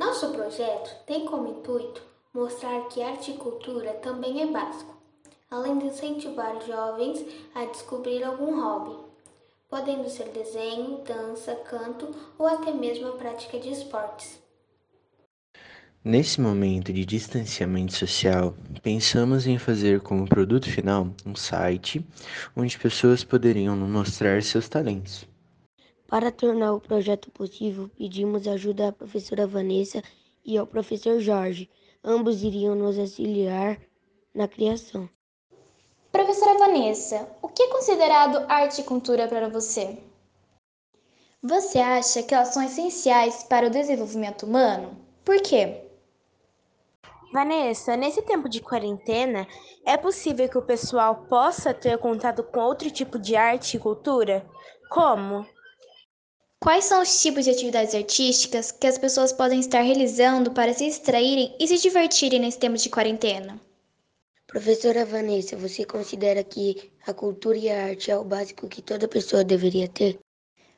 [0.00, 2.02] Nosso projeto tem como intuito
[2.32, 4.96] mostrar que arte e cultura também é básico,
[5.50, 7.22] além de incentivar jovens
[7.54, 8.96] a descobrir algum hobby,
[9.68, 12.08] podendo ser desenho, dança, canto
[12.38, 14.40] ou até mesmo a prática de esportes.
[16.02, 22.02] Nesse momento de distanciamento social, pensamos em fazer como produto final um site
[22.56, 25.29] onde pessoas poderiam mostrar seus talentos.
[26.10, 30.02] Para tornar o projeto possível, pedimos ajuda à professora Vanessa
[30.44, 31.70] e ao professor Jorge.
[32.02, 33.78] Ambos iriam nos auxiliar
[34.34, 35.08] na criação.
[36.10, 39.98] Professora Vanessa, o que é considerado arte e cultura para você?
[41.40, 44.96] Você acha que elas são essenciais para o desenvolvimento humano?
[45.24, 45.80] Por quê?
[47.32, 49.46] Vanessa, nesse tempo de quarentena,
[49.86, 54.44] é possível que o pessoal possa ter contato com outro tipo de arte e cultura?
[54.90, 55.46] Como?
[56.62, 60.86] Quais são os tipos de atividades artísticas que as pessoas podem estar realizando para se
[60.86, 63.58] extraírem e se divertirem nesse tempo de quarentena?
[64.46, 69.08] Professora Vanessa, você considera que a cultura e a arte é o básico que toda
[69.08, 70.18] pessoa deveria ter?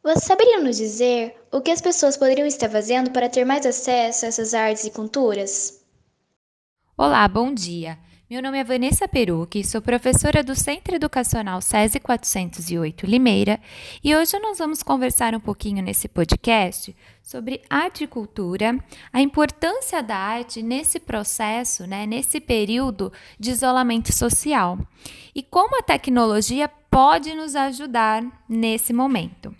[0.00, 4.26] Você saberia nos dizer o que as pessoas poderiam estar fazendo para ter mais acesso
[4.26, 5.84] a essas artes e culturas?
[6.96, 7.98] Olá, bom dia.
[8.34, 13.60] Meu nome é Vanessa Perucchi, sou professora do Centro Educacional SESI 408 Limeira
[14.02, 18.76] e hoje nós vamos conversar um pouquinho nesse podcast sobre arte e cultura,
[19.12, 24.80] a importância da arte nesse processo, né, nesse período de isolamento social
[25.32, 29.54] e como a tecnologia pode nos ajudar nesse momento.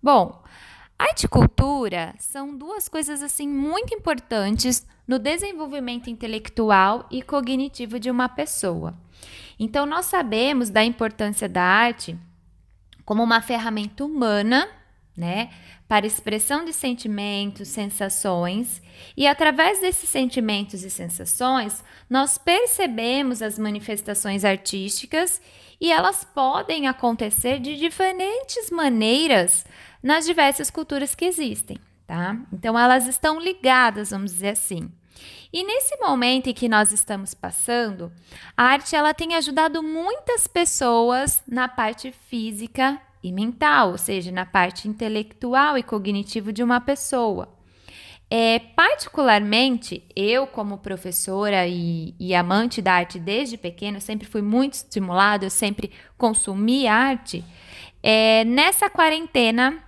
[0.00, 0.40] Bom,
[0.96, 8.10] arte e cultura são duas coisas assim muito importantes no desenvolvimento intelectual e cognitivo de
[8.10, 8.94] uma pessoa.
[9.58, 12.18] Então, nós sabemos da importância da arte
[13.04, 14.68] como uma ferramenta humana,
[15.16, 15.50] né,
[15.86, 18.82] para expressão de sentimentos, sensações,
[19.16, 25.40] e através desses sentimentos e sensações, nós percebemos as manifestações artísticas
[25.80, 29.64] e elas podem acontecer de diferentes maneiras
[30.02, 32.36] nas diversas culturas que existem tá?
[32.52, 34.90] Então elas estão ligadas, vamos dizer assim.
[35.52, 38.10] E nesse momento em que nós estamos passando,
[38.56, 44.44] a arte ela tem ajudado muitas pessoas na parte física e mental, ou seja, na
[44.44, 47.54] parte intelectual e cognitivo de uma pessoa.
[48.30, 54.72] É, particularmente, eu, como professora e, e amante da arte desde pequeno, sempre fui muito
[54.74, 57.44] estimulada, eu sempre consumi arte.
[58.02, 59.83] É, nessa quarentena,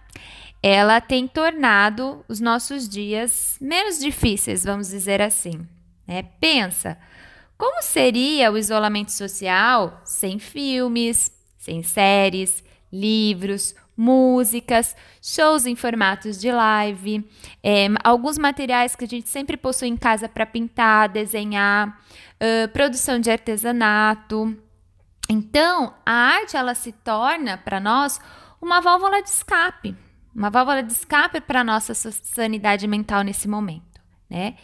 [0.68, 5.64] ela tem tornado os nossos dias menos difíceis, vamos dizer assim.
[6.04, 6.24] Né?
[6.40, 6.98] Pensa,
[7.56, 16.50] como seria o isolamento social sem filmes, sem séries, livros, músicas, shows em formatos de
[16.50, 17.24] live,
[17.62, 21.96] é, alguns materiais que a gente sempre possui em casa para pintar, desenhar,
[22.42, 24.56] uh, produção de artesanato.
[25.30, 28.20] Então, a arte ela se torna para nós
[28.60, 29.96] uma válvula de escape,
[30.36, 34.54] uma válvula de escape para a nossa sanidade mental nesse momento, né?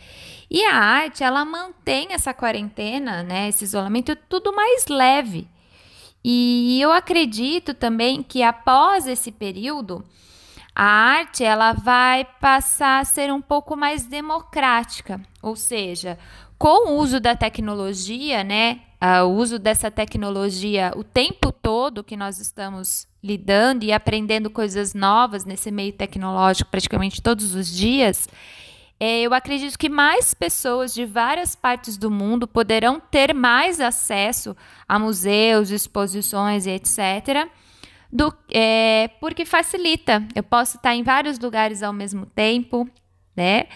[0.50, 5.48] E a arte, ela mantém essa quarentena, né, esse isolamento tudo mais leve.
[6.22, 10.04] E eu acredito também que após esse período,
[10.74, 16.18] a arte ela vai passar a ser um pouco mais democrática, ou seja,
[16.58, 18.82] com o uso da tecnologia, né,
[19.24, 25.44] o uso dessa tecnologia o tempo todo que nós estamos lidando e aprendendo coisas novas
[25.44, 28.28] nesse meio tecnológico praticamente todos os dias,
[29.04, 34.56] é, eu acredito que mais pessoas de várias partes do mundo poderão ter mais acesso
[34.88, 37.48] a museus, exposições e etc.
[38.12, 40.24] Do, é, porque facilita.
[40.36, 42.88] Eu posso estar em vários lugares ao mesmo tempo,
[43.34, 43.66] né?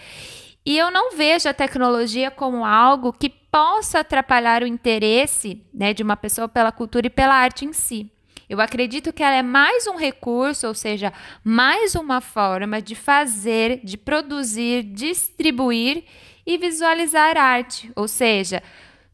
[0.64, 6.02] E eu não vejo a tecnologia como algo que possa atrapalhar o interesse né, de
[6.02, 8.10] uma pessoa pela cultura e pela arte em si.
[8.48, 11.12] Eu acredito que ela é mais um recurso, ou seja,
[11.42, 16.04] mais uma forma de fazer, de produzir, distribuir
[16.46, 18.62] e visualizar arte, ou seja,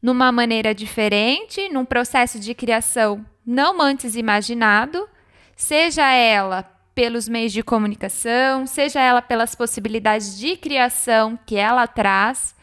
[0.02, 5.08] numa maneira diferente, num processo de criação não antes imaginado,
[5.56, 6.62] seja ela
[6.94, 12.54] pelos meios de comunicação, seja ela pelas possibilidades de criação que ela traz.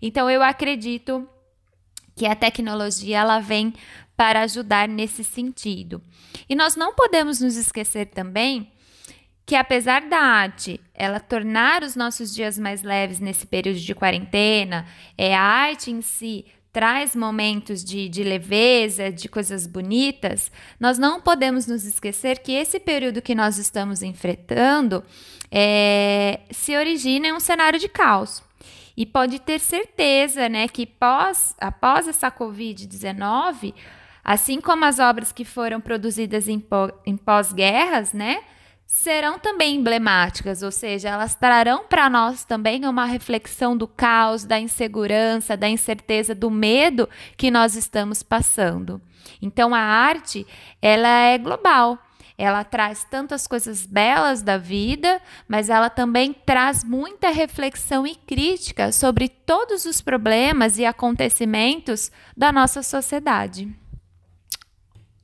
[0.00, 1.26] Então eu acredito
[2.14, 3.72] que a tecnologia ela vem
[4.18, 6.02] para ajudar nesse sentido.
[6.48, 8.72] E nós não podemos nos esquecer também
[9.46, 14.84] que apesar da arte ela tornar os nossos dias mais leves nesse período de quarentena,
[15.16, 21.20] é a arte em si traz momentos de, de leveza, de coisas bonitas, nós não
[21.20, 25.02] podemos nos esquecer que esse período que nós estamos enfrentando
[25.50, 28.42] é, se origina em um cenário de caos.
[28.96, 33.72] E pode ter certeza né, que pós, após essa Covid-19,
[34.28, 36.60] assim como as obras que foram produzidas em,
[37.16, 38.42] pós-guerras, né?
[38.86, 44.60] serão também emblemáticas, ou seja, elas trarão para nós também uma reflexão do caos, da
[44.60, 47.08] insegurança, da incerteza, do medo
[47.38, 49.00] que nós estamos passando.
[49.40, 50.46] Então a arte,
[50.82, 51.98] ela é global.
[52.36, 58.92] Ela traz tantas coisas belas da vida, mas ela também traz muita reflexão e crítica
[58.92, 63.74] sobre todos os problemas e acontecimentos da nossa sociedade.